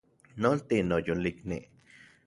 [0.45, 1.63] Nolti, noyolikni